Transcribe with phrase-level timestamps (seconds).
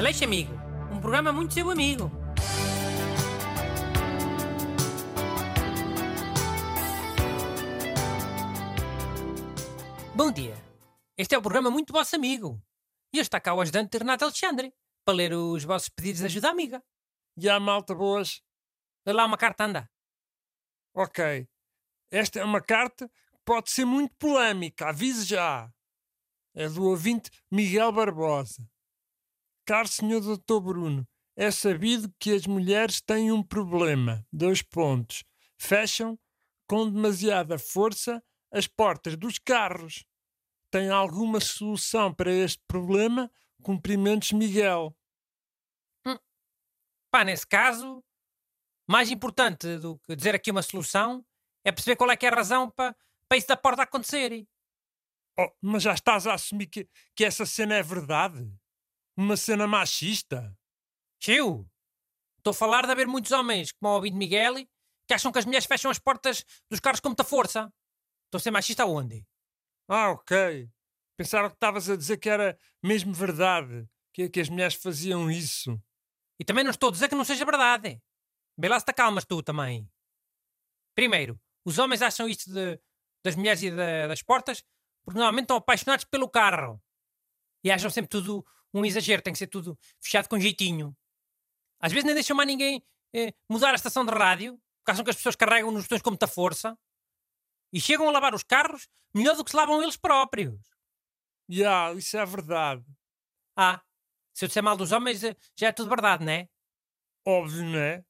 [0.00, 0.54] Aleixo Amigo,
[0.90, 2.10] um programa muito seu amigo.
[10.16, 10.56] Bom dia.
[11.18, 12.58] Este é o programa muito vosso amigo.
[13.12, 14.72] E hoje está cá o ajudante Renato Alexandre
[15.04, 16.82] para ler os vossos pedidos de ajuda amiga.
[17.36, 18.40] E há malta boas?
[19.04, 19.90] Lê lá uma carta, anda.
[20.94, 21.46] Ok.
[22.10, 25.70] Esta é uma carta que pode ser muito polémica, avise já.
[26.54, 28.66] É do ouvinte Miguel Barbosa.
[29.70, 34.26] Caro senhor doutor Bruno, é sabido que as mulheres têm um problema.
[34.32, 35.22] Dois pontos.
[35.56, 36.18] Fecham
[36.66, 38.20] com demasiada força
[38.50, 40.04] as portas dos carros.
[40.72, 43.30] Tem alguma solução para este problema?
[43.62, 44.92] Cumprimentos, Miguel.
[47.08, 48.02] Pá, nesse caso,
[48.88, 51.24] mais importante do que dizer aqui uma solução
[51.64, 52.96] é perceber qual é que é a razão para,
[53.28, 54.44] para isso da porta acontecer.
[55.38, 58.52] Oh, mas já estás a assumir que, que essa cena é verdade?
[59.20, 60.56] Uma cena machista?
[61.22, 61.70] Tio,
[62.38, 64.54] estou a falar de haver muitos homens, como o ouvinte Miguel,
[65.06, 67.70] que acham que as mulheres fecham as portas dos carros com muita força.
[68.24, 69.26] Estou a ser machista aonde?
[69.86, 70.70] Ah, ok.
[71.18, 75.78] Pensaram que estavas a dizer que era mesmo verdade, que, que as mulheres faziam isso.
[76.38, 78.00] E também não estou a dizer que não seja verdade.
[78.56, 79.86] Vê lá se te calmas tu também.
[80.94, 82.80] Primeiro, os homens acham isto de,
[83.22, 84.64] das mulheres e de- das portas
[85.04, 86.82] porque normalmente estão apaixonados pelo carro.
[87.62, 90.96] E acham sempre tudo um exagero, tem que ser tudo fechado com jeitinho.
[91.80, 92.82] Às vezes nem deixam mais ninguém
[93.14, 96.10] eh, mudar a estação de rádio, porque acham que as pessoas carregam nos botões com
[96.10, 96.78] muita força.
[97.72, 100.60] E chegam a lavar os carros melhor do que se lavam eles próprios.
[101.50, 102.84] Ya, isso é verdade.
[103.56, 103.82] Ah,
[104.32, 106.48] se eu disser mal dos homens, eh, já é tudo verdade, não é?
[107.26, 108.04] Óbvio, não é?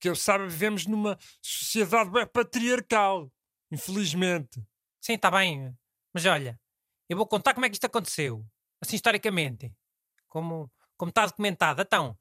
[0.00, 3.30] Que eu saiba, vivemos numa sociedade bem patriarcal.
[3.70, 4.62] Infelizmente.
[5.00, 5.76] Sim, está bem.
[6.12, 6.58] Mas olha,
[7.08, 8.44] eu vou contar como é que isto aconteceu.
[8.80, 9.72] Assim, historicamente.
[10.28, 11.82] Como, como está documentado.
[11.82, 12.18] Então,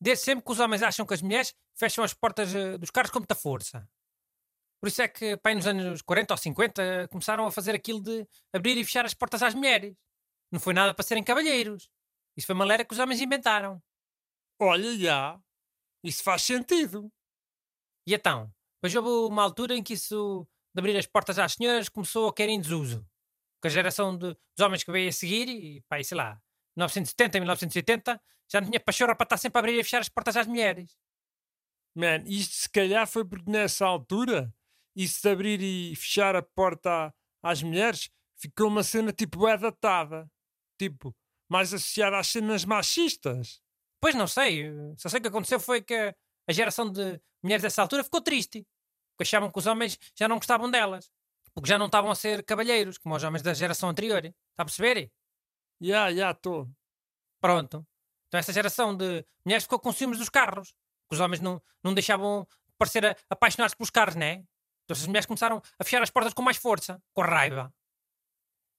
[0.00, 3.10] desde sempre que os homens acham que as mulheres fecham as portas eh, dos carros
[3.10, 3.88] com muita força.
[4.80, 8.26] Por isso é que, pai, nos anos 40 ou 50, começaram a fazer aquilo de
[8.52, 9.94] abrir e fechar as portas às mulheres.
[10.50, 11.88] Não foi nada para serem cavalheiros.
[12.36, 13.82] Isso foi uma lera que os homens inventaram.
[14.58, 15.38] Olha, já.
[16.02, 17.12] Isso faz sentido.
[18.06, 18.50] E então?
[18.76, 22.32] Depois houve uma altura em que isso de abrir as portas às senhoras começou a
[22.32, 23.06] cair em desuso.
[23.60, 26.40] Com a geração de, dos homens que veio a seguir, e pá, e sei lá,
[26.76, 28.20] 1970, 1980,
[28.50, 30.96] já não tinha pachorra para estar sempre a abrir e fechar as portas às mulheres.
[31.94, 34.52] Man, isto se calhar foi porque nessa altura,
[34.94, 40.30] isso de abrir e fechar a porta às mulheres, ficou uma cena tipo é datada.
[40.78, 41.14] Tipo,
[41.48, 43.60] mais associada às cenas machistas.
[44.00, 46.14] Pois não sei, só sei que aconteceu foi que
[46.48, 48.66] a geração de mulheres dessa altura ficou triste.
[49.12, 51.10] Porque achavam que os homens já não gostavam delas.
[51.52, 54.24] Porque já não estavam a ser cavalheiros, como os homens da geração anterior.
[54.24, 55.12] Está a perceber?
[55.80, 56.68] Já, já, estou.
[57.40, 57.86] Pronto.
[58.28, 60.72] Então essa geração de mulheres ficou com ciúmes dos carros.
[61.08, 64.44] Que os homens não, não deixavam de parecer apaixonados pelos carros, né?
[64.84, 67.72] Então essas mulheres começaram a fechar as portas com mais força, com raiva.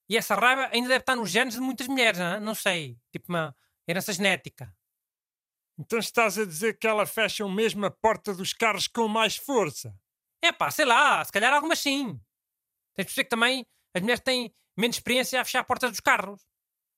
[0.08, 2.40] E essa raiva ainda deve estar nos genes de muitas mulheres, hã?
[2.40, 2.98] não sei.
[3.10, 3.54] Tipo uma
[3.88, 4.74] herança genética.
[5.78, 9.94] Então estás a dizer que ela fecha mesmo a porta dos carros com mais força?
[10.42, 12.20] É pá, sei lá, se calhar algumas sim.
[12.94, 16.46] Tens de perceber que também as mulheres têm menos experiência a fechar portas dos carros.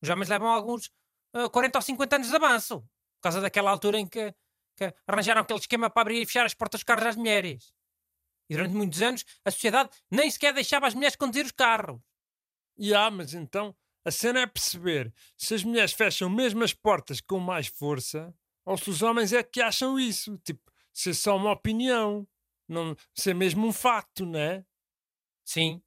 [0.05, 0.91] Os homens levam alguns
[1.33, 2.81] ah, 40 ou 50 anos de avanço.
[2.81, 4.35] Por causa daquela altura em que,
[4.77, 7.73] que arranjaram aquele esquema para abrir e fechar as portas dos carros às mulheres.
[8.51, 11.99] E durante muitos anos a sociedade nem sequer deixava as mulheres conduzir os carros.
[12.79, 17.41] Já, mas então a cena é perceber se as mulheres fecham mesmo as portas com
[17.41, 18.35] mais força
[18.67, 20.37] ou se os homens é que acham isso.
[20.45, 22.29] Tipo, se é só uma opinião.
[22.69, 24.67] Não, se é mesmo um facto, não é?
[25.47, 25.83] Sim.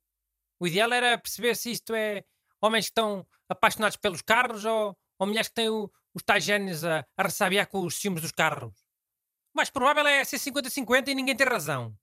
[0.60, 2.26] O ideal era perceber se isto é
[2.62, 6.84] homens que estão apaixonados pelos carros ou, ou mulheres que têm o- os tais genes
[6.84, 8.74] a, a ressabiar com os ciúmes dos carros.
[9.54, 11.96] O mais provável é ser 50-50 e ninguém ter razão.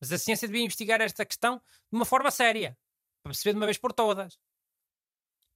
[0.00, 2.76] Mas a ciência devia investigar esta questão de uma forma séria,
[3.22, 4.38] para perceber de uma vez por todas.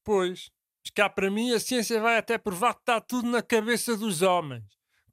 [0.04, 0.50] Pois,
[0.84, 4.20] mas cá para mim a ciência vai até provar que está tudo na cabeça dos
[4.22, 4.64] homens,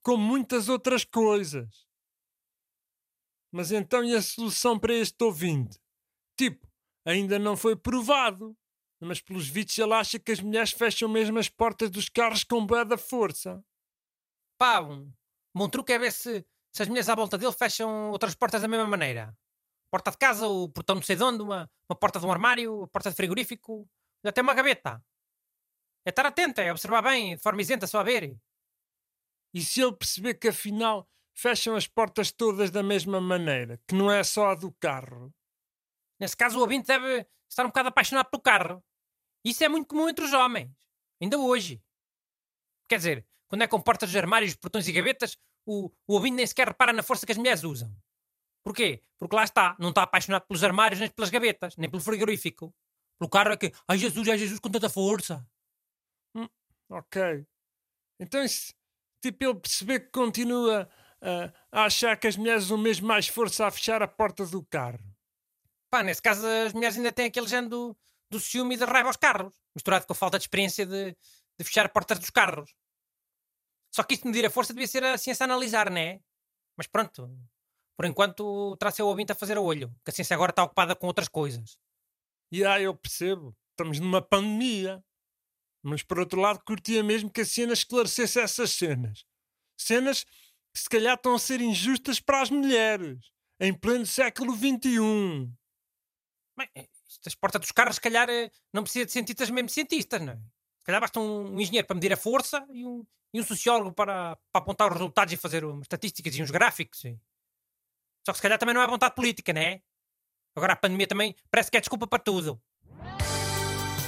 [0.01, 1.85] como muitas outras coisas.
[3.51, 5.79] Mas então e a solução para este ouvinte?
[6.37, 6.67] Tipo,
[7.05, 8.55] ainda não foi provado,
[9.05, 12.65] mas pelos vistos ele acha que as mulheres fecham mesmo as portas dos carros com
[12.65, 13.63] bué da força.
[14.57, 15.11] Pá, um
[15.55, 18.67] bom truque é ver se, se as mulheres à volta dele fecham outras portas da
[18.67, 19.35] mesma maneira.
[19.91, 22.83] Porta de casa, o portão não sei de onde, uma, uma porta de um armário,
[22.83, 23.89] a porta de frigorífico,
[24.23, 25.03] até uma gaveta.
[26.05, 28.37] É estar atento, é observar bem, de forma isenta, só a ver.
[29.53, 34.11] E se ele perceber que afinal fecham as portas todas da mesma maneira, que não
[34.11, 35.33] é só a do carro?
[36.19, 38.83] Nesse caso, o ouvinte deve estar um bocado apaixonado pelo carro.
[39.43, 40.69] Isso é muito comum entre os homens,
[41.21, 41.81] ainda hoje.
[42.87, 46.47] Quer dizer, quando é com portas dos armários, portões e gavetas, o, o ouvinte nem
[46.47, 47.95] sequer repara na força que as mulheres usam.
[48.63, 49.03] Porquê?
[49.17, 52.73] Porque lá está, não está apaixonado pelos armários, nem pelas gavetas, nem pelo frigorífico.
[53.17, 55.45] Pelo carro é que, ai Jesus, ai Jesus, com tanta força.
[56.35, 56.47] Hum,
[56.89, 57.45] ok.
[58.19, 58.73] Então, isso,
[59.21, 60.89] tipo, ele perceber que continua
[61.21, 64.63] uh, a achar que as mulheres usam mesmo mais força a fechar a porta do
[64.63, 64.99] carro.
[65.89, 67.97] Pá, nesse caso as mulheres ainda têm aquele género
[68.29, 71.65] do, ciúme e da raiva aos carros, misturado com a falta de experiência de, de
[71.65, 72.73] fechar portas dos carros.
[73.91, 76.21] Só que isto medir a força devia ser a ciência a analisar, não é?
[76.77, 77.29] Mas pronto,
[77.97, 80.95] por enquanto terá seu ouvinte a fazer a olho, que a ciência agora está ocupada
[80.95, 81.77] com outras coisas.
[82.51, 85.03] E ah, eu percebo, estamos numa pandemia.
[85.81, 89.25] Mas por outro lado, curtia mesmo que a cena esclarecesse essas cenas.
[89.77, 90.25] Cenas
[90.73, 95.51] que se calhar estão a ser injustas para as mulheres, em pleno século XXI.
[96.57, 100.33] Bem, estas portas dos carros, se calhar, eh, não precisa de cientistas mesmo cientistas, não
[100.33, 100.37] é?
[100.79, 104.37] Se calhar basta um engenheiro para medir a força e um, e um sociólogo para,
[104.51, 107.01] para apontar os resultados e fazer umas estatísticas e uns gráficos.
[107.01, 107.19] Sim.
[108.25, 109.81] Só que se calhar também não é vontade política, não é?
[110.55, 112.59] Agora a pandemia também parece que é desculpa para tudo.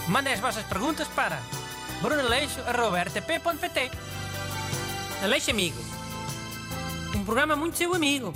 [0.07, 1.39] Mandem as vossas perguntas para
[2.01, 3.91] brunaleixo.rtp.pt
[5.23, 5.77] Aleixo Amigo.
[7.15, 8.33] Um programa muito seu amigo.